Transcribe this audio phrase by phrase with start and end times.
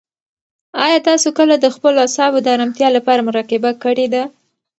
[0.85, 4.23] آیا تاسو کله د خپلو اعصابو د ارامتیا لپاره مراقبه کړې ده؟